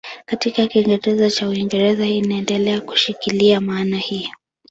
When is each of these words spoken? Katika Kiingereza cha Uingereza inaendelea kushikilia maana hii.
Katika 0.25 0.67
Kiingereza 0.67 1.29
cha 1.29 1.49
Uingereza 1.49 2.05
inaendelea 2.05 2.81
kushikilia 2.81 3.61
maana 3.61 3.97
hii. 3.97 4.29